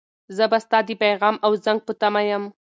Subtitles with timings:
[0.35, 2.43] زه به ستا د پیغام او زنګ په تمه یم.